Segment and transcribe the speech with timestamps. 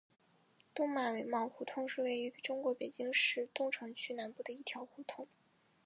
[0.73, 5.27] 东马尾帽胡同是位于中国北京市东城区南部的一条胡同。